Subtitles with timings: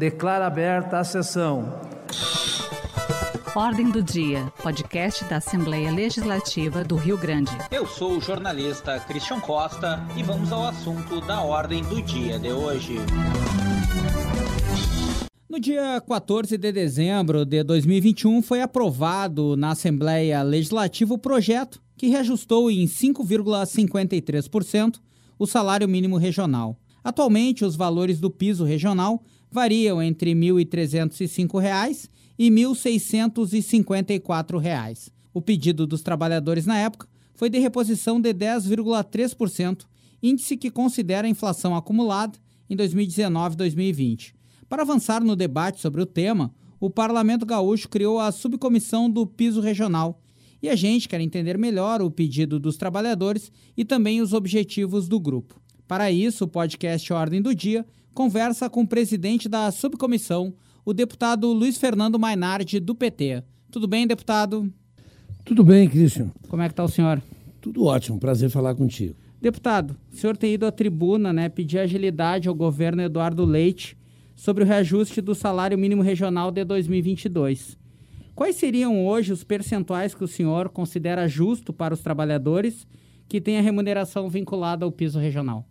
[0.00, 1.78] Declara aberta a sessão.
[3.54, 7.50] Ordem do Dia, podcast da Assembleia Legislativa do Rio Grande.
[7.70, 12.50] Eu sou o jornalista Christian Costa e vamos ao assunto da Ordem do Dia de
[12.50, 12.94] hoje.
[15.46, 22.06] No dia 14 de dezembro de 2021, foi aprovado na Assembleia Legislativa o projeto que
[22.06, 24.98] reajustou em 5,53%
[25.38, 26.78] o salário mínimo regional.
[27.04, 35.10] Atualmente, os valores do piso regional variam entre R$ 1.305 e R$ 1.654.
[35.32, 39.86] O pedido dos trabalhadores na época foi de reposição de 10,3%,
[40.22, 42.38] índice que considera a inflação acumulada
[42.68, 44.36] em 2019 e 2020.
[44.68, 49.60] Para avançar no debate sobre o tema, o Parlamento Gaúcho criou a subcomissão do piso
[49.60, 50.22] regional.
[50.62, 55.18] E a gente quer entender melhor o pedido dos trabalhadores e também os objetivos do
[55.18, 55.60] grupo.
[55.88, 61.52] Para isso, o podcast Ordem do Dia conversa com o presidente da subcomissão, o deputado
[61.52, 63.42] Luiz Fernando Mainardi, do PT.
[63.70, 64.72] Tudo bem, deputado?
[65.44, 66.30] Tudo bem, Christian.
[66.48, 67.22] Como é que está o senhor?
[67.60, 69.14] Tudo ótimo, prazer falar contigo.
[69.40, 73.96] Deputado, o senhor tem ido à tribuna, né, pedir agilidade ao governo Eduardo Leite
[74.34, 77.78] sobre o reajuste do salário mínimo regional de 2022.
[78.34, 82.86] Quais seriam hoje os percentuais que o senhor considera justo para os trabalhadores
[83.28, 85.66] que têm a remuneração vinculada ao piso regional?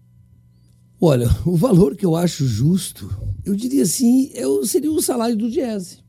[1.01, 3.09] Olha, o valor que eu acho justo,
[3.45, 5.99] eu diria assim, é o, seria o salário do Diese,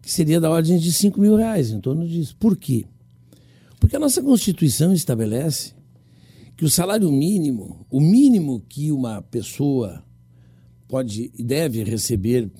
[0.00, 2.34] que seria da ordem de 5 mil reais, em torno disso.
[2.38, 2.86] Por quê?
[3.78, 5.74] Porque a nossa Constituição estabelece
[6.56, 10.02] que o salário mínimo, o mínimo que uma pessoa
[10.88, 12.50] pode e deve receber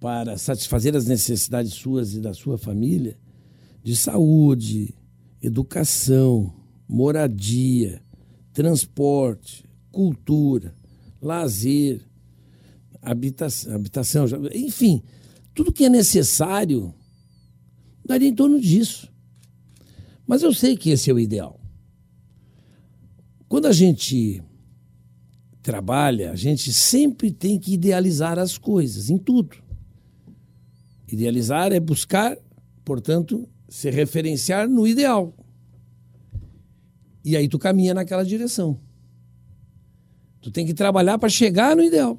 [0.00, 3.16] para satisfazer as necessidades suas e da sua família,
[3.84, 4.92] de saúde,
[5.40, 6.52] educação,
[6.88, 8.02] moradia,
[8.52, 10.74] transporte, cultura,
[11.20, 12.00] lazer,
[13.00, 15.02] habitação, habitação, enfim,
[15.54, 16.94] tudo que é necessário
[18.04, 19.12] daria em torno disso.
[20.26, 21.60] Mas eu sei que esse é o ideal.
[23.48, 24.42] Quando a gente
[25.60, 29.56] trabalha, a gente sempre tem que idealizar as coisas, em tudo.
[31.06, 32.36] Idealizar é buscar,
[32.84, 35.34] portanto, se referenciar no ideal.
[37.24, 38.80] E aí tu caminha naquela direção.
[40.42, 42.18] Tu tem que trabalhar para chegar no ideal.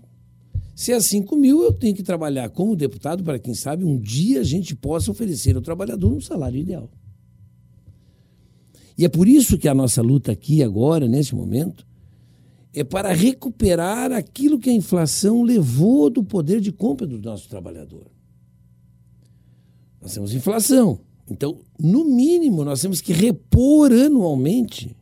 [0.73, 4.39] Se é 5 mil, eu tenho que trabalhar como deputado para, quem sabe, um dia
[4.39, 6.89] a gente possa oferecer ao trabalhador um salário ideal.
[8.97, 11.85] E é por isso que a nossa luta aqui, agora, nesse momento,
[12.73, 18.07] é para recuperar aquilo que a inflação levou do poder de compra do nosso trabalhador.
[20.01, 21.00] Nós temos inflação.
[21.29, 24.95] Então, no mínimo, nós temos que repor anualmente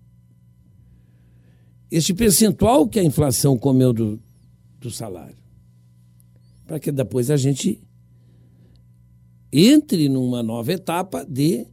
[1.91, 4.19] este percentual que a inflação comeu do,
[4.79, 5.35] do salário.
[6.66, 7.79] Para que depois a gente
[9.52, 11.68] entre numa nova etapa de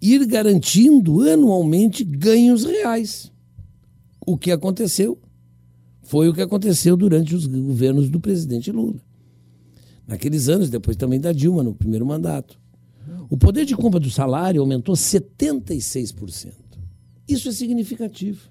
[0.00, 3.32] ir garantindo anualmente ganhos reais.
[4.24, 5.18] O que aconteceu
[6.02, 9.00] foi o que aconteceu durante os governos do presidente Lula.
[10.06, 12.58] Naqueles anos, depois também da Dilma, no primeiro mandato.
[13.28, 16.52] O poder de compra do salário aumentou 76%.
[17.28, 18.50] Isso é significativo.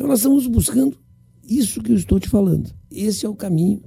[0.00, 0.98] Então nós estamos buscando
[1.46, 2.74] isso que eu estou te falando.
[2.90, 3.82] Esse é o caminho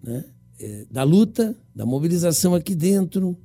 [0.00, 0.24] né?
[0.60, 3.36] é, da luta, da mobilização aqui dentro,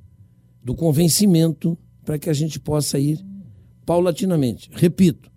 [0.62, 3.18] do convencimento, para que a gente possa ir
[3.84, 4.70] paulatinamente.
[4.72, 5.28] Repito,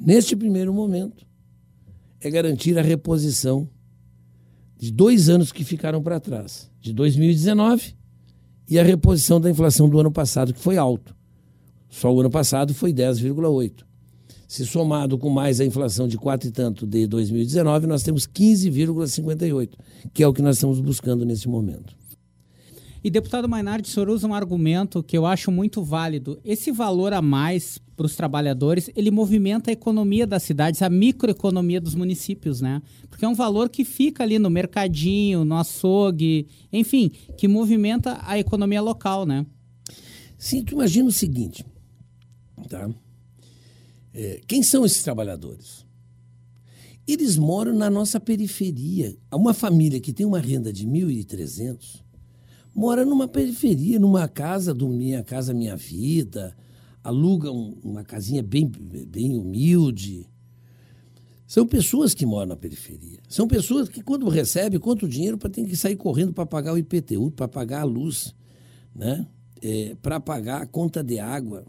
[0.00, 1.24] neste primeiro momento,
[2.20, 3.70] é garantir a reposição
[4.76, 7.94] de dois anos que ficaram para trás, de 2019
[8.68, 11.14] e a reposição da inflação do ano passado, que foi alto.
[11.88, 13.86] Só o ano passado foi 10,8.
[14.48, 19.68] Se somado com mais a inflação de quatro e tanto de 2019, nós temos 15,58,
[20.14, 21.94] que é o que nós estamos buscando nesse momento.
[23.04, 26.40] E deputado Mainardi, o senhor usa um argumento que eu acho muito válido.
[26.42, 31.78] Esse valor a mais para os trabalhadores, ele movimenta a economia das cidades, a microeconomia
[31.78, 32.80] dos municípios, né?
[33.10, 38.38] Porque é um valor que fica ali no mercadinho, no açougue, enfim, que movimenta a
[38.38, 39.44] economia local, né?
[40.38, 41.66] Sim, tu imagina o seguinte,
[42.68, 42.88] tá?
[44.12, 45.86] É, quem são esses trabalhadores?
[47.06, 49.16] Eles moram na nossa periferia.
[49.32, 52.08] Uma família que tem uma renda de 1.300
[52.78, 56.56] mora numa periferia, numa casa do Minha Casa Minha Vida,
[57.02, 60.30] aluga um, uma casinha bem, bem humilde.
[61.44, 63.18] São pessoas que moram na periferia.
[63.28, 66.72] São pessoas que, quando recebem, contam o dinheiro para ter que sair correndo para pagar
[66.72, 68.32] o IPTU, para pagar a luz,
[68.94, 69.26] né?
[69.60, 71.66] É, para pagar a conta de água.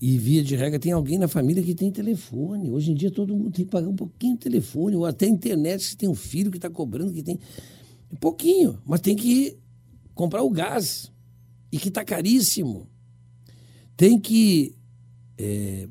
[0.00, 2.70] E via de regra tem alguém na família que tem telefone.
[2.70, 5.82] Hoje em dia todo mundo tem que pagar um pouquinho de telefone, ou até internet,
[5.82, 7.38] se tem um filho que está cobrando, que tem.
[8.10, 9.58] Um pouquinho, mas tem que
[10.14, 11.12] comprar o gás.
[11.70, 12.88] E que está caríssimo.
[13.96, 14.74] Tem que
[15.36, 15.88] é,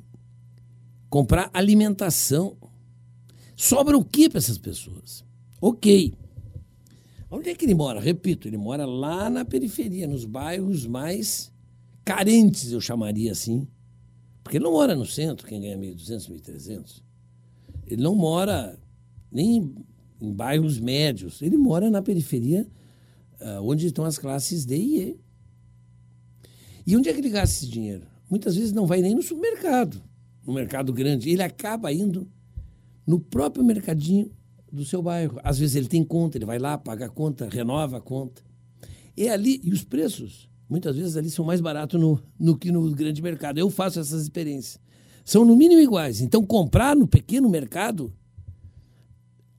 [1.09, 2.57] comprar alimentação.
[3.55, 5.23] Sobra o que para essas pessoas?
[5.61, 6.13] Ok.
[7.29, 7.99] Onde é que ele mora?
[7.99, 11.51] Repito, ele mora lá na periferia, nos bairros mais
[12.05, 13.67] carentes, eu chamaria assim.
[14.47, 17.03] Porque ele não mora no centro, quem ganha 1.200, 1.300.
[17.85, 18.79] Ele não mora
[19.29, 19.75] nem
[20.21, 21.41] em, bairros médios.
[21.41, 22.65] Ele mora na periferia,
[23.41, 25.19] uh, onde estão as classes D e E.
[26.87, 28.07] E onde é que ele gasta esse dinheiro?
[28.29, 30.01] Muitas vezes não vai nem no supermercado,
[30.45, 31.29] no mercado grande.
[31.29, 32.25] Ele acaba indo
[33.05, 34.31] no próprio mercadinho
[34.71, 35.41] do seu bairro.
[35.43, 38.41] Às vezes ele tem conta, ele vai lá, paga a conta, renova a conta.
[39.17, 42.91] É ali, e os preços, muitas vezes ali são mais baratos no, no que no
[42.91, 43.57] grande mercado.
[43.57, 44.79] Eu faço essas experiências.
[45.23, 46.21] São no mínimo iguais.
[46.21, 48.13] Então, comprar no pequeno mercado,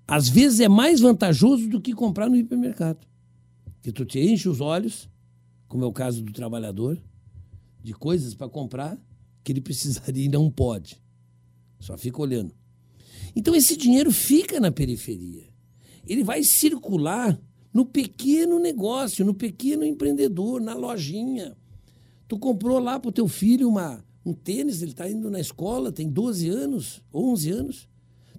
[0.07, 3.07] às vezes é mais vantajoso do que comprar no hipermercado.
[3.83, 5.09] Que tu te enche os olhos,
[5.67, 6.99] como é o caso do trabalhador,
[7.83, 8.99] de coisas para comprar
[9.45, 11.01] que ele precisaria e não pode.
[11.79, 12.55] Só fica olhando.
[13.37, 15.45] Então esse dinheiro fica na periferia.
[16.07, 17.39] Ele vai circular
[17.73, 21.57] no pequeno negócio, no pequeno empreendedor, na lojinha.
[22.27, 25.93] Tu comprou lá para o teu filho uma, um tênis, ele está indo na escola,
[25.93, 27.89] tem 12 anos, 11 anos.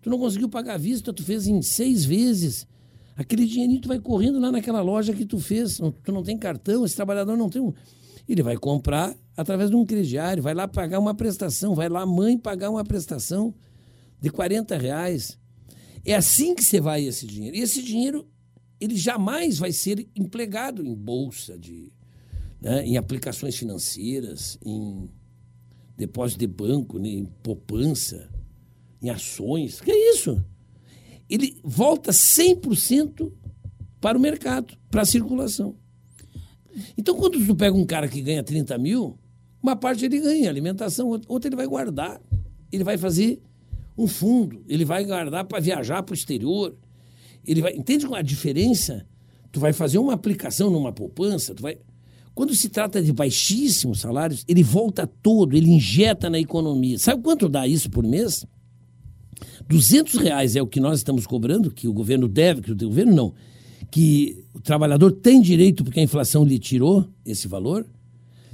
[0.02, 2.68] Tu não conseguiu pagar a vista, tu fez em seis vezes.
[3.16, 5.78] Aquele dinheirinho tu vai correndo lá naquela loja que tu fez.
[5.78, 7.74] Tu não tem cartão, esse trabalhador não tem um.
[8.28, 12.06] Ele vai comprar através de um crediário, vai lá pagar uma prestação, vai lá a
[12.06, 13.54] mãe pagar uma prestação
[14.22, 15.38] de 40 reais.
[16.06, 17.58] É assim que você vai esse dinheiro.
[17.58, 18.28] E esse dinheiro,
[18.80, 21.92] ele jamais vai ser empregado em bolsa, de,
[22.62, 25.10] né, em aplicações financeiras, em
[25.98, 28.30] depósito de banco, né, em poupança,
[29.02, 29.82] em ações.
[29.82, 30.44] Que é isso?
[31.30, 33.32] Ele volta 100%
[34.00, 35.76] para o mercado, para a circulação.
[36.98, 39.20] Então, quando tu pega um cara que ganha 30 mil,
[39.62, 42.22] uma parte ele ganha alimentação, outra ele vai guardar.
[42.72, 43.42] Ele vai fazer
[43.98, 46.76] um fundo, ele vai guardar para viajar para o exterior.
[47.46, 49.06] Ele vai, entende a diferença?
[49.52, 51.78] Tu vai fazer uma aplicação numa poupança, tu vai
[52.40, 56.98] quando se trata de baixíssimos salários, ele volta todo, ele injeta na economia.
[56.98, 58.46] Sabe quanto dá isso por mês?
[59.68, 63.14] 200 reais é o que nós estamos cobrando, que o governo deve, que o governo
[63.14, 63.34] não,
[63.92, 67.86] que o trabalhador tem direito porque a inflação lhe tirou esse valor.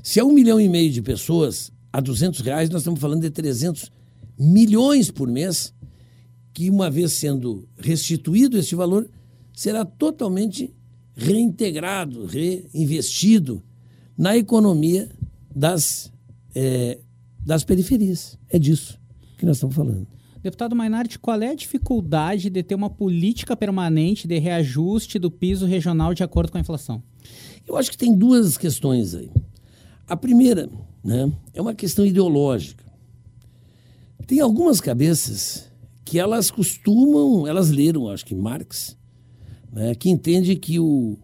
[0.02, 3.30] Se é um milhão e meio de pessoas a 200 reais, nós estamos falando de
[3.30, 3.92] 300
[4.36, 5.72] milhões por mês,
[6.56, 9.10] que uma vez sendo restituído esse valor,
[9.54, 10.74] será totalmente
[11.14, 13.62] reintegrado, reinvestido
[14.18, 15.12] na economia
[15.54, 16.10] das,
[16.56, 16.98] é,
[17.46, 18.40] das periferias.
[18.50, 18.98] É disso
[19.38, 20.08] que nós estamos falando.
[20.42, 25.66] Deputado Mainardi, qual é a dificuldade de ter uma política permanente de reajuste do piso
[25.66, 27.04] regional de acordo com a inflação?
[27.68, 29.30] Eu acho que tem duas questões aí.
[30.08, 30.70] A primeira
[31.04, 32.86] né, é uma questão ideológica.
[34.26, 35.70] Tem algumas cabeças
[36.06, 38.96] que elas costumam, elas leram, acho que Marx,
[39.74, 41.18] né, que entende que o,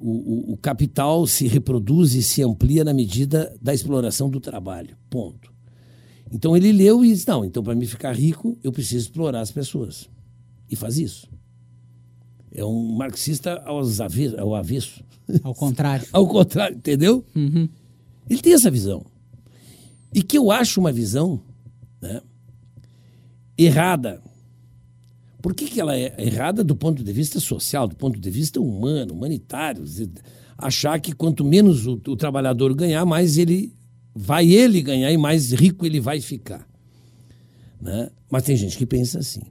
[0.00, 4.96] o, o, capital se reproduz e se amplia na medida da exploração do trabalho.
[5.08, 5.52] Ponto.
[6.30, 9.52] Então ele leu e disse: não, então para me ficar rico eu preciso explorar as
[9.52, 10.10] pessoas.
[10.68, 11.28] E faz isso.
[12.52, 15.04] É um marxista aos avesso, ao avesso.
[15.42, 16.06] Ao contrário.
[16.12, 17.24] ao contrário, entendeu?
[17.34, 17.68] Uhum.
[18.28, 19.06] Ele tem essa visão.
[20.12, 21.40] E que eu acho uma visão
[22.00, 22.20] né,
[23.58, 24.22] errada.
[25.42, 28.60] Por que, que ela é errada do ponto de vista social, do ponto de vista
[28.60, 29.84] humano, humanitário?
[30.56, 33.74] Achar que quanto menos o, o trabalhador ganhar, mais ele
[34.14, 36.66] vai ele ganhar e mais rico ele vai ficar.
[37.80, 38.10] Né?
[38.30, 39.42] Mas tem gente que pensa assim.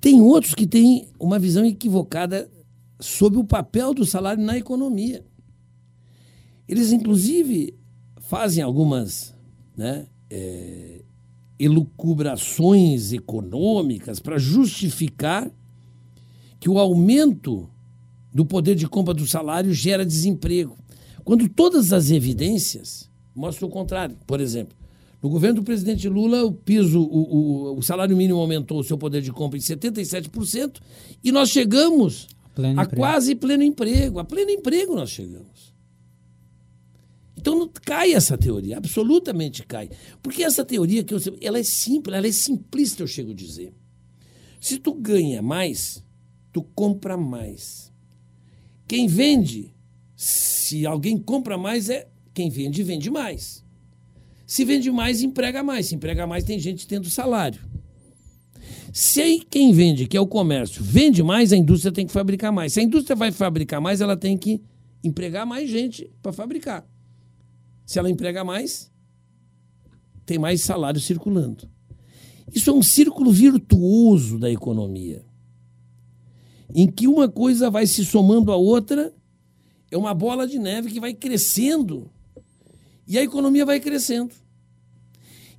[0.00, 2.50] Tem outros que têm uma visão equivocada
[2.98, 5.24] sobre o papel do salário na economia.
[6.66, 7.74] Eles, inclusive,
[8.20, 9.34] fazem algumas
[9.76, 11.02] né, é,
[11.60, 15.50] elucubrações econômicas para justificar
[16.58, 17.68] que o aumento
[18.32, 20.76] do poder de compra do salário gera desemprego.
[21.22, 24.16] Quando todas as evidências mostram o contrário.
[24.26, 24.76] Por exemplo,
[25.22, 28.96] no governo do presidente Lula, o piso, o, o, o salário mínimo aumentou o seu
[28.96, 30.80] poder de compra em 77%
[31.22, 32.26] e nós chegamos
[32.76, 34.18] a quase pleno emprego.
[34.18, 35.74] A pleno emprego nós chegamos.
[37.40, 39.88] Então não cai essa teoria, absolutamente cai.
[40.22, 43.72] Porque essa teoria que eu ela é simples, ela é simplista, eu chego a dizer.
[44.60, 46.04] Se tu ganha mais,
[46.52, 47.90] tu compra mais.
[48.86, 49.74] Quem vende,
[50.14, 53.64] se alguém compra mais, é quem vende, vende mais.
[54.46, 55.86] Se vende mais, emprega mais.
[55.86, 57.62] Se emprega mais, tem gente tendo salário.
[58.92, 62.74] Se quem vende, que é o comércio, vende mais, a indústria tem que fabricar mais.
[62.74, 64.60] Se a indústria vai fabricar mais, ela tem que
[65.02, 66.89] empregar mais gente para fabricar.
[67.90, 68.88] Se ela emprega mais,
[70.24, 71.68] tem mais salário circulando.
[72.54, 75.24] Isso é um círculo virtuoso da economia,
[76.72, 79.12] em que uma coisa vai se somando à outra,
[79.90, 82.08] é uma bola de neve que vai crescendo
[83.08, 84.36] e a economia vai crescendo.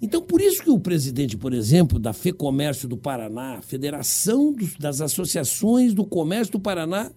[0.01, 5.01] Então, por isso que o presidente, por exemplo, da FEComércio do Paraná, Federação dos, das
[5.01, 7.11] Associações do Comércio do Paraná,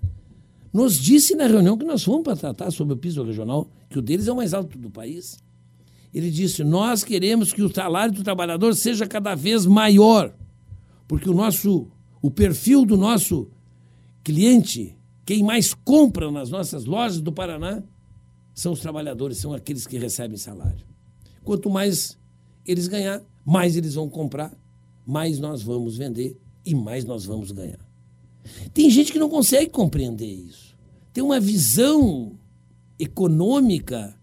[0.75, 4.03] nos disse na reunião que nós fomos para tratar sobre o piso regional, que o
[4.03, 5.39] deles é o mais alto do país.
[6.13, 10.35] Ele disse: Nós queremos que o salário do trabalhador seja cada vez maior,
[11.07, 11.87] porque o nosso,
[12.21, 13.49] o perfil do nosso
[14.25, 17.81] cliente, quem mais compra nas nossas lojas do Paraná,
[18.53, 20.85] são os trabalhadores, são aqueles que recebem salário.
[21.45, 22.19] Quanto mais
[22.67, 24.53] eles ganhar, mais eles vão comprar,
[25.07, 27.84] mais nós vamos vender e mais nós vamos ganhar.
[28.73, 30.77] Tem gente que não consegue compreender isso.
[31.13, 32.39] Tem uma visão
[32.99, 34.15] econômica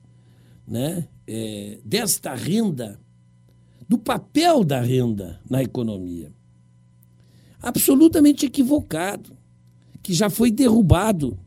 [0.68, 3.00] né, é, desta renda,
[3.88, 6.32] do papel da renda na economia.
[7.62, 9.38] Absolutamente equivocado,
[10.02, 11.38] que já foi derrubado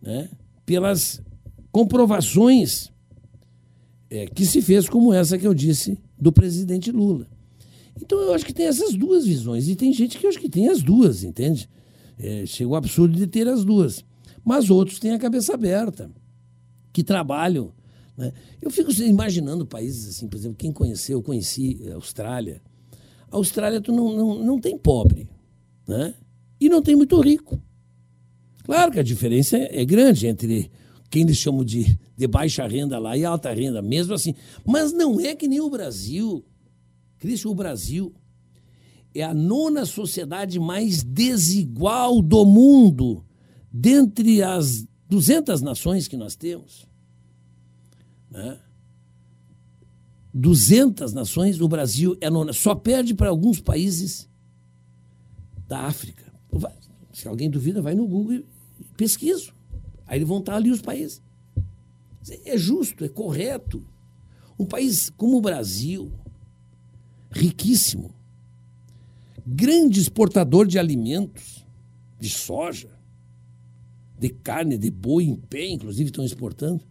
[0.00, 0.28] né,
[0.64, 1.22] pelas
[1.72, 2.92] comprovações
[4.10, 7.26] é, que se fez, como essa que eu disse do presidente Lula.
[8.00, 9.68] Então eu acho que tem essas duas visões.
[9.68, 11.68] E tem gente que eu acho que tem as duas, entende?
[12.18, 14.04] É, chega o absurdo de ter as duas.
[14.44, 16.10] Mas outros têm a cabeça aberta,
[16.92, 17.72] que trabalham.
[18.16, 18.32] Né?
[18.60, 22.60] Eu fico imaginando países assim, por exemplo, quem conheceu, eu conheci a Austrália.
[23.30, 25.28] A Austrália tu não, não, não tem pobre,
[25.86, 26.14] né?
[26.60, 27.60] E não tem muito rico.
[28.64, 30.70] Claro que a diferença é, é grande entre
[31.10, 34.34] quem eles chamam de, de baixa renda lá e alta renda, mesmo assim.
[34.64, 36.44] Mas não é que nem o Brasil.
[37.18, 38.14] Cristo, o Brasil
[39.14, 43.24] é a nona sociedade mais desigual do mundo,
[43.72, 46.86] dentre as 200 nações que nós temos.
[48.30, 48.58] Né?
[50.32, 52.52] 200 nações, o Brasil é nona.
[52.52, 54.28] Só perde para alguns países
[55.66, 56.32] da África.
[57.12, 58.46] Se alguém duvida, vai no Google e
[58.96, 59.50] pesquisa.
[60.06, 61.22] Aí vão estar ali os países.
[62.44, 63.84] É justo, é correto.
[64.58, 66.12] Um país como o Brasil,
[67.30, 68.14] riquíssimo,
[69.54, 71.64] grande exportador de alimentos,
[72.20, 72.90] de soja,
[74.18, 76.84] de carne, de boi em pé, inclusive estão exportando,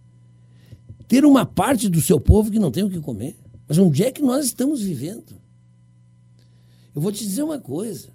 [1.08, 3.38] ter uma parte do seu povo que não tem o que comer.
[3.68, 5.40] Mas onde é que nós estamos vivendo?
[6.96, 8.10] Eu vou te dizer uma coisa.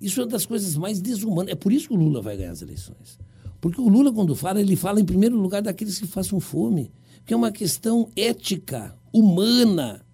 [0.00, 1.52] Isso é uma das coisas mais desumanas.
[1.52, 3.18] É por isso que o Lula vai ganhar as eleições.
[3.60, 6.92] Porque o Lula, quando fala, ele fala em primeiro lugar daqueles que façam fome,
[7.24, 10.05] que é uma questão ética, humana.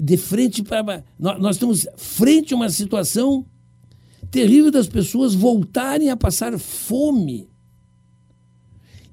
[0.00, 1.04] De frente para.
[1.18, 3.46] Nós estamos frente a uma situação
[4.30, 7.48] terrível das pessoas voltarem a passar fome.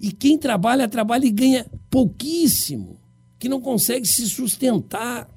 [0.02, 3.00] E quem trabalha, trabalha e ganha pouquíssimo,
[3.38, 5.30] que não consegue se sustentar.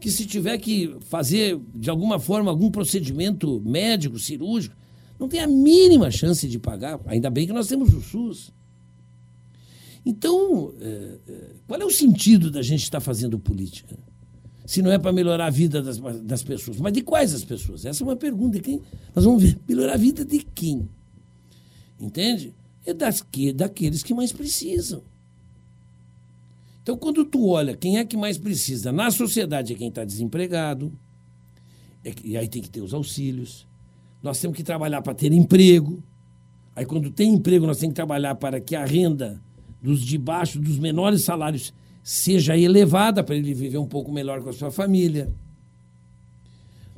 [0.00, 4.74] Que se tiver que fazer, de alguma forma, algum procedimento médico, cirúrgico,
[5.18, 6.98] não tem a mínima chance de pagar.
[7.06, 8.52] Ainda bem que nós temos o SUS.
[10.04, 13.98] Então, é, é, qual é o sentido da gente estar fazendo política?
[14.64, 16.78] Se não é para melhorar a vida das, das pessoas.
[16.78, 17.84] Mas de quais as pessoas?
[17.84, 18.58] Essa é uma pergunta.
[18.58, 18.80] De quem?
[19.14, 19.58] Nós vamos ver.
[19.68, 20.88] Melhorar a vida de quem?
[21.98, 22.54] Entende?
[22.86, 25.02] É das que, daqueles que mais precisam.
[26.82, 30.92] Então, quando tu olha quem é que mais precisa na sociedade é quem está desempregado,
[32.04, 33.66] é, e aí tem que ter os auxílios,
[34.22, 36.02] nós temos que trabalhar para ter emprego.
[36.74, 39.42] Aí, quando tem emprego, nós temos que trabalhar para que a renda
[39.82, 41.72] dos de baixo, dos menores salários,
[42.02, 45.32] seja elevada para ele viver um pouco melhor com a sua família.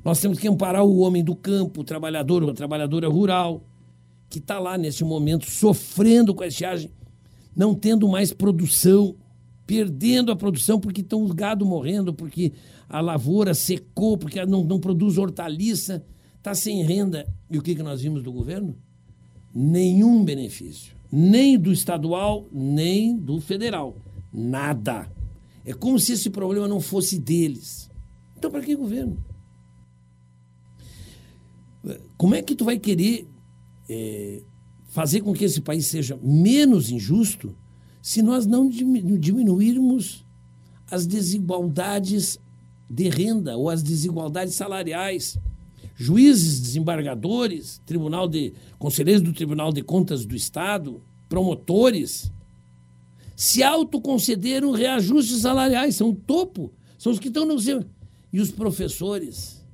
[0.04, 3.62] Nós temos que amparar o homem do campo, o trabalhador, a trabalhadora rural,
[4.28, 6.90] que está lá nesse momento sofrendo com a estiagem,
[7.54, 9.14] não tendo mais produção,
[9.66, 12.52] perdendo a produção porque estão os gado morrendo, porque
[12.88, 16.04] a lavoura secou, porque não, não produz hortaliça
[16.42, 17.26] está sem renda.
[17.48, 18.76] E o que, que nós vimos do governo?
[19.54, 20.92] Nenhum benefício.
[21.12, 23.96] Nem do estadual, nem do federal.
[24.32, 25.12] Nada.
[25.64, 27.90] É como se esse problema não fosse deles.
[28.36, 29.22] Então, para que governo?
[32.16, 33.28] Como é que tu vai querer
[33.88, 34.42] é,
[34.86, 37.54] fazer com que esse país seja menos injusto
[38.00, 40.24] se nós não diminuirmos
[40.90, 42.38] as desigualdades
[42.88, 45.38] de renda ou as desigualdades salariais?
[46.02, 52.30] Juízes, desembargadores, tribunal de conselheiros do Tribunal de Contas do Estado, promotores.
[53.36, 57.56] se autoconcederam reajustes salariais, são o topo, são os que estão no.
[58.32, 59.64] E os professores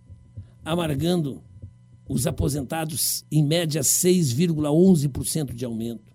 [0.65, 1.43] amargando
[2.09, 6.13] os aposentados, em média, 6,11% de aumento.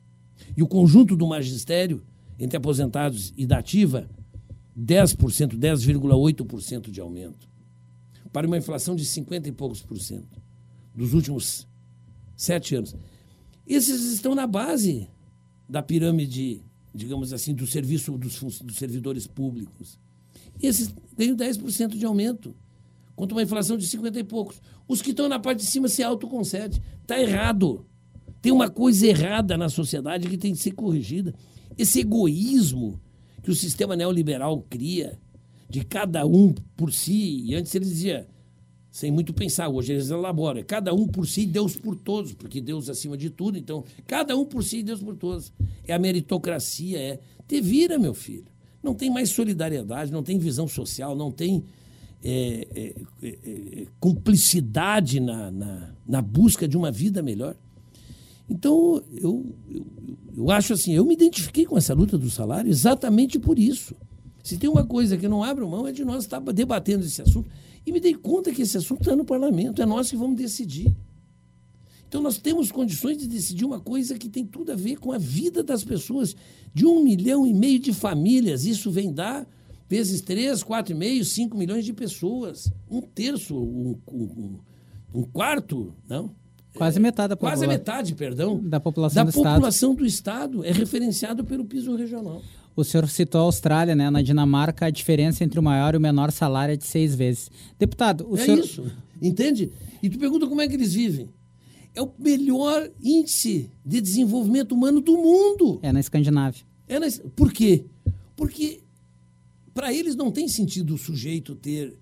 [0.56, 2.04] E o conjunto do magistério,
[2.40, 4.10] entre aposentados e da ativa,
[4.80, 7.53] 10%, 10,8% de aumento.
[8.34, 10.42] Para uma inflação de 50 e poucos por cento
[10.94, 11.68] dos últimos
[12.36, 12.96] sete anos.
[13.66, 15.08] Esses estão na base
[15.70, 16.62] da pirâmide,
[16.94, 19.98] digamos assim, do serviço dos, dos servidores públicos.
[20.62, 22.56] Esses ganham 10% de aumento,
[23.16, 24.62] contra uma inflação de 50 e poucos.
[24.88, 26.82] Os que estão na parte de cima se autoconcedem.
[27.02, 27.86] Está errado.
[28.42, 31.34] Tem uma coisa errada na sociedade que tem que ser corrigida.
[31.78, 33.00] Esse egoísmo
[33.42, 35.20] que o sistema neoliberal cria,
[35.74, 38.28] de cada um por si, e antes ele dizia,
[38.92, 42.62] sem muito pensar, hoje eles elaboram, é cada um por si, Deus por todos, porque
[42.62, 45.52] Deus acima de tudo, então, cada um por si, Deus por todos.
[45.88, 47.20] É a meritocracia, é.
[47.48, 48.46] Te vira, meu filho.
[48.84, 51.64] Não tem mais solidariedade, não tem visão social, não tem
[52.24, 57.56] é, é, é, é, cumplicidade na, na, na, busca de uma vida melhor.
[58.48, 59.86] Então, eu, eu,
[60.38, 63.96] eu acho assim, eu me identifiquei com essa luta do salário exatamente por isso.
[64.44, 67.22] Se tem uma coisa que eu não abro mão é de nós estar debatendo esse
[67.22, 67.50] assunto.
[67.86, 70.94] E me dei conta que esse assunto está no parlamento, é nós que vamos decidir.
[72.08, 75.18] Então nós temos condições de decidir uma coisa que tem tudo a ver com a
[75.18, 76.36] vida das pessoas,
[76.74, 78.66] de um milhão e meio de famílias.
[78.66, 79.48] Isso vem dar
[79.90, 82.72] vezes 3, 4,5, 5 milhões de pessoas.
[82.92, 84.60] Um terço, um, um,
[85.14, 86.36] um quarto, não?
[86.76, 87.68] Quase metade da população.
[87.68, 88.60] Quase metade, perdão.
[88.64, 90.00] Da população da do população Estado.
[90.00, 90.66] do Estado.
[90.66, 92.42] É referenciado pelo piso regional.
[92.76, 94.10] O senhor citou a Austrália, né?
[94.10, 97.52] Na Dinamarca, a diferença entre o maior e o menor salário é de seis vezes.
[97.78, 98.60] Deputado, o é senhor...
[98.60, 99.72] isso, entende?
[100.02, 101.30] E tu pergunta como é que eles vivem.
[101.94, 105.80] É o melhor índice de desenvolvimento humano do mundo.
[105.84, 106.64] É na Escandinávia.
[106.88, 107.08] É na...
[107.36, 107.86] Por quê?
[108.36, 108.82] Porque
[109.74, 111.98] para eles não tem sentido o sujeito ter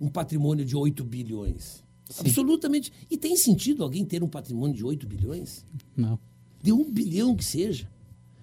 [0.00, 1.82] um patrimônio de 8 bilhões.
[2.08, 2.22] Sim.
[2.26, 2.92] Absolutamente.
[3.10, 5.64] E tem sentido alguém ter um patrimônio de 8 bilhões?
[5.96, 6.18] Não.
[6.62, 7.88] De um bilhão que seja.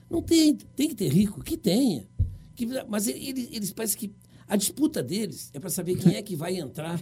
[0.10, 0.56] Não tem.
[0.56, 2.08] Tem que ter rico, que tenha.
[2.56, 4.16] Que, mas eles, eles parecem que.
[4.48, 7.02] A disputa deles é para saber quem é que vai entrar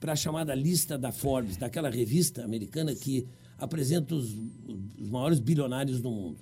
[0.00, 4.36] para a chamada lista da Forbes, daquela revista americana que apresenta os,
[4.98, 6.40] os maiores bilionários do mundo.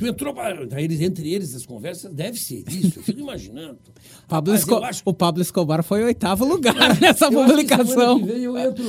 [0.00, 0.66] Tu entrou para.
[0.80, 3.00] Eles, entre eles, as conversas, deve ser isso.
[3.00, 3.78] Eu fico imaginando.
[4.26, 4.74] Pablo Rapaz, Esco...
[4.76, 5.02] acho...
[5.04, 8.16] O Pablo Escobar foi oitavo lugar nessa eu publicação.
[8.16, 8.84] Acho eu, entro...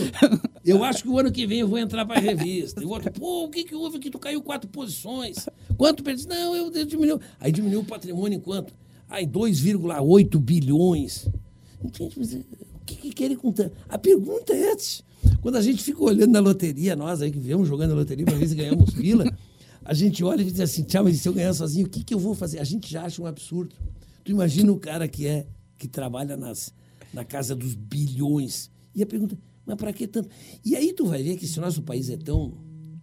[0.64, 2.82] eu acho que o ano que vem eu vou entrar para a revista.
[2.82, 5.50] E o outro, pô, o que, que houve que tu caiu quatro posições?
[5.76, 6.28] Quanto perdeu?
[6.30, 7.20] Não, eu, eu diminuiu.
[7.42, 8.74] Aí diminuiu o patrimônio em quanto?
[9.10, 11.28] Aí 2,8 bilhões.
[11.94, 12.40] Gente, mas, o
[12.86, 13.70] que, que querem contar?
[13.90, 15.04] A pergunta é essa.
[15.42, 18.38] Quando a gente fica olhando na loteria, nós aí que viemos jogando na loteria, uma
[18.38, 19.26] vez ganhamos fila
[19.84, 22.14] a gente olha e diz assim, tchau, mas se eu ganhar sozinho, o que, que
[22.14, 22.60] eu vou fazer?
[22.60, 23.76] A gente já acha um absurdo.
[24.24, 26.74] Tu imagina o cara que é que trabalha nas,
[27.14, 28.70] na casa dos bilhões.
[28.94, 30.30] E a pergunta, mas para que tanto?
[30.64, 32.54] E aí tu vai ver que esse nosso país é tão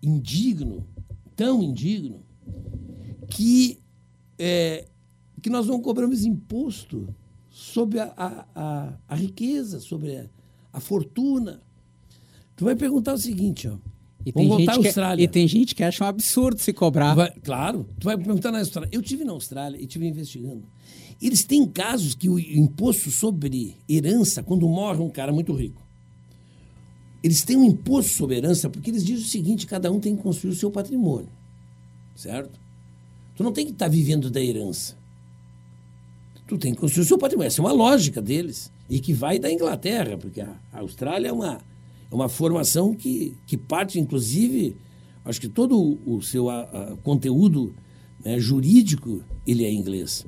[0.01, 0.87] indigno,
[1.35, 2.23] tão indigno,
[3.29, 3.81] que,
[4.39, 4.87] é,
[5.43, 7.13] que nós não cobramos imposto
[7.51, 10.27] sobre a, a, a, a riqueza, sobre a,
[10.73, 11.61] a fortuna.
[12.55, 13.77] Tu vai perguntar o seguinte, ó.
[14.29, 17.15] E Vamos tem, gente que, e tem gente que acha um absurdo se cobrar.
[17.15, 17.89] Vai, claro.
[17.99, 18.91] Tu vai perguntar na Austrália.
[18.93, 20.65] Eu tive na Austrália e tive investigando.
[21.21, 25.83] Eles têm casos que o imposto sobre herança, quando morre um cara muito rico,
[27.25, 30.23] eles têm um imposto sobre herança porque eles dizem o seguinte: cada um tem que
[30.23, 31.31] construir o seu patrimônio.
[32.15, 32.61] Certo?
[33.35, 34.95] Tu não tem que estar tá vivendo da herança.
[36.47, 37.47] Tu tem que construir o seu patrimônio.
[37.47, 38.71] Essa é uma lógica deles.
[38.91, 41.61] E que vai da Inglaterra, porque a Austrália é uma
[42.11, 44.77] é uma formação que, que parte, inclusive,
[45.25, 47.75] acho que todo o seu a, a, conteúdo
[48.25, 50.27] né, jurídico ele é inglês.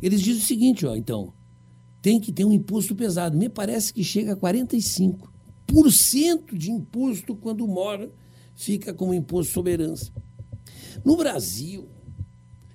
[0.00, 1.32] Eles dizem o seguinte, ó, então,
[2.00, 3.36] tem que ter um imposto pesado.
[3.36, 5.18] Me parece que chega a 45%
[6.52, 8.10] de imposto quando mora,
[8.54, 10.12] fica como imposto sobre herança.
[11.04, 11.88] No Brasil,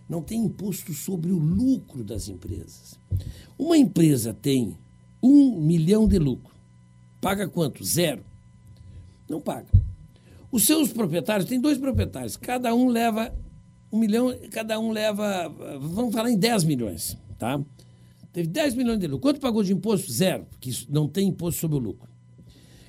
[0.07, 2.99] não tem imposto sobre o lucro das empresas.
[3.57, 4.77] Uma empresa tem
[5.21, 6.56] um milhão de lucro.
[7.27, 7.83] Paga quanto?
[7.83, 8.23] Zero.
[9.29, 9.67] Não paga.
[10.49, 13.35] Os seus proprietários, tem dois proprietários, cada um leva
[13.91, 17.61] um milhão, cada um leva, vamos falar em 10 milhões, tá?
[18.31, 19.19] Teve 10 milhões de lucro.
[19.19, 20.09] Quanto pagou de imposto?
[20.09, 22.09] Zero, porque não tem imposto sobre o lucro.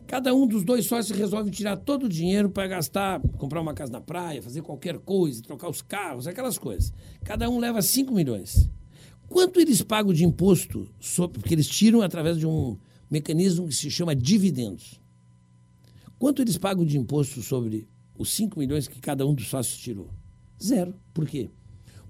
[0.07, 3.91] Cada um dos dois sócios resolve tirar todo o dinheiro para gastar, comprar uma casa
[3.91, 6.93] na praia, fazer qualquer coisa, trocar os carros, aquelas coisas.
[7.25, 8.71] Cada um leva 5 milhões.
[9.29, 10.89] Quanto eles pagam de imposto?
[11.01, 12.79] Sobre, porque eles tiram através de um
[13.11, 15.01] mecanismo que se chama dividendos.
[16.19, 20.11] Quanto eles pagam de imposto sobre os 5 milhões que cada um dos sócios tirou?
[20.61, 20.95] Zero.
[21.15, 21.51] Por quê?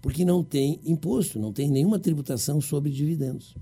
[0.00, 3.54] porque não tem imposto, não tem nenhuma tributação sobre dividendos.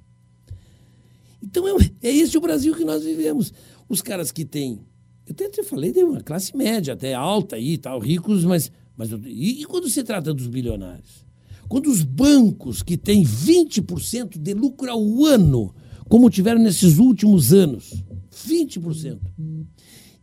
[1.43, 3.53] Então é, é esse o Brasil que nós vivemos.
[3.89, 4.81] Os caras que têm,
[5.27, 9.11] eu até te falei, tem uma classe média, até alta aí, tal, ricos, mas, mas
[9.25, 11.25] e, e quando se trata dos bilionários?
[11.69, 15.75] Quando os bancos que têm 20% de lucro ao ano,
[16.09, 18.05] como tiveram nesses últimos anos,
[18.47, 19.19] 20%,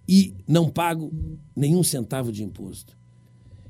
[0.07, 1.11] e não pagam
[1.55, 2.97] nenhum centavo de imposto.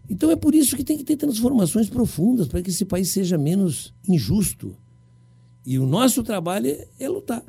[0.10, 3.38] Então é por isso que tem que ter transformações profundas para que esse país seja
[3.38, 4.76] menos injusto.
[5.66, 7.44] E o nosso trabalho é, é lutar.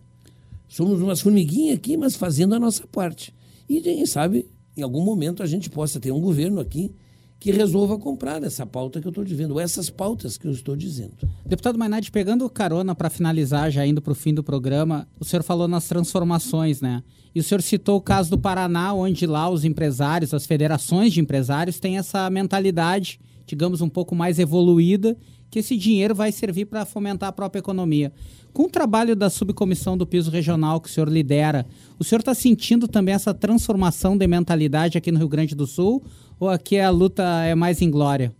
[0.68, 3.34] Somos umas formiguinhas aqui, mas fazendo a nossa parte.
[3.68, 4.46] E quem sabe,
[4.76, 6.92] em algum momento, a gente possa ter um governo aqui
[7.38, 11.28] que resolva comprar essa pauta que eu estou dizendo, essas pautas que eu estou dizendo.
[11.44, 15.42] Deputado Mainardi, pegando carona para finalizar, já indo para o fim do programa, o senhor
[15.42, 17.02] falou nas transformações, né?
[17.34, 21.20] E o senhor citou o caso do Paraná, onde lá os empresários, as federações de
[21.20, 25.16] empresários têm essa mentalidade, digamos, um pouco mais evoluída,
[25.54, 28.12] que esse dinheiro vai servir para fomentar a própria economia.
[28.52, 31.64] Com o trabalho da subcomissão do piso regional que o senhor lidera,
[31.96, 36.02] o senhor está sentindo também essa transformação de mentalidade aqui no Rio Grande do Sul?
[36.40, 38.34] Ou aqui a luta é mais inglória?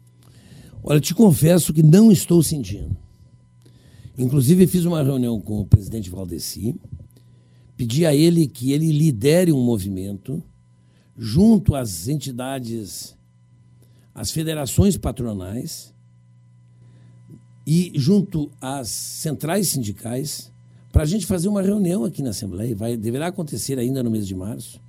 [0.82, 2.96] Olha, te confesso que não estou sentindo.
[4.18, 6.74] Inclusive, fiz uma reunião com o presidente Valdeci,
[7.76, 10.42] pedi a ele que ele lidere um movimento
[11.16, 13.16] junto às entidades,
[14.12, 15.93] às federações patronais
[17.66, 20.52] e junto às centrais sindicais
[20.92, 22.74] para a gente fazer uma reunião aqui na Assembleia.
[22.76, 24.80] Vai, deverá acontecer ainda no mês de março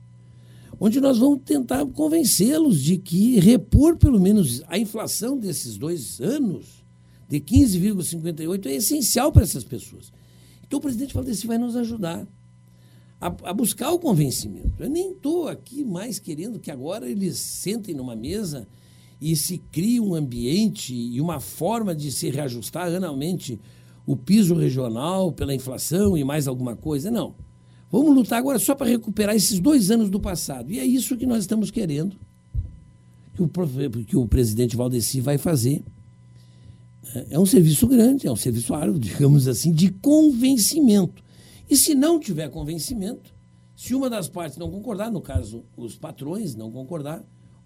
[0.79, 6.83] onde nós vamos tentar convencê-los de que repor pelo menos a inflação desses dois anos,
[7.27, 10.11] de 15,58, é essencial para essas pessoas.
[10.65, 12.27] Então o presidente Valdeci vai nos ajudar
[13.19, 14.73] a, a buscar o convencimento.
[14.79, 18.67] Eu nem estou aqui mais querendo que agora eles sentem numa mesa
[19.19, 23.59] e se crie um ambiente e uma forma de se reajustar anualmente
[24.05, 27.09] o piso regional pela inflação e mais alguma coisa.
[27.09, 27.33] Não.
[27.91, 30.71] Vamos lutar agora só para recuperar esses dois anos do passado.
[30.71, 32.15] E é isso que nós estamos querendo
[33.35, 33.49] que o,
[34.05, 35.83] que o presidente Valdeci vai fazer.
[37.29, 41.23] É um serviço grande, é um serviço árduo, digamos assim, de convencimento.
[41.69, 43.33] E se não tiver convencimento,
[43.75, 47.23] se uma das partes não concordar, no caso os patrões não concordar,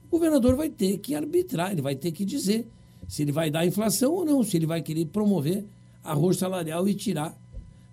[0.10, 2.67] o governador vai ter que arbitrar, ele vai ter que dizer
[3.08, 5.65] se ele vai dar inflação ou não, se ele vai querer promover
[6.04, 7.38] arroz salarial e tirar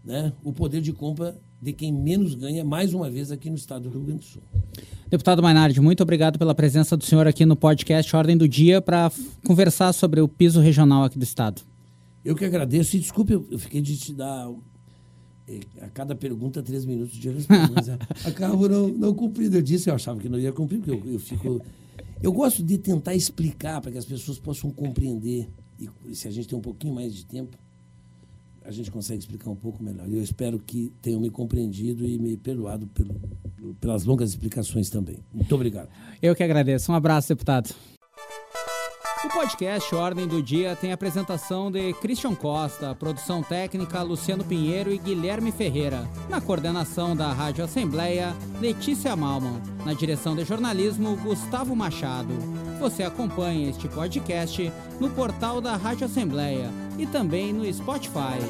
[0.05, 3.85] né, o poder de compra de quem menos ganha, mais uma vez, aqui no estado
[3.85, 4.43] do Rio Grande do Sul.
[5.09, 9.11] Deputado Mainardi, muito obrigado pela presença do senhor aqui no podcast Ordem do Dia para
[9.45, 11.63] conversar sobre o piso regional aqui do estado.
[12.25, 14.51] Eu que agradeço e desculpe, eu fiquei de te dar
[15.49, 17.89] eh, a cada pergunta três minutos de resposta, mas
[18.27, 19.57] acabo não, não cumprindo.
[19.57, 21.63] Eu disse, eu achava que não ia cumprir, porque eu, eu fico.
[22.23, 25.49] Eu gosto de tentar explicar para que as pessoas possam compreender.
[26.07, 27.57] E se a gente tem um pouquinho mais de tempo,
[28.65, 30.09] a gente consegue explicar um pouco melhor.
[30.09, 35.19] Eu espero que tenham me compreendido e me perdoado pelo, pelas longas explicações também.
[35.33, 35.89] Muito obrigado.
[36.21, 36.91] Eu que agradeço.
[36.91, 37.75] Um abraço, deputado.
[39.37, 45.53] Podcast Ordem do Dia tem apresentação de Christian Costa, produção técnica Luciano Pinheiro e Guilherme
[45.53, 46.09] Ferreira.
[46.31, 49.61] Na coordenação da Rádio Assembleia, Letícia Malman.
[49.85, 52.33] Na direção de jornalismo, Gustavo Machado.
[52.81, 58.41] Você acompanha este podcast no portal da Rádio Assembleia e também no Spotify.